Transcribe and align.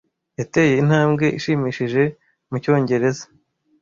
Yateye 0.39 0.73
intambwe 0.83 1.25
ishimishije 1.37 2.03
mu 2.49 2.55
Cyongereza. 2.63 3.23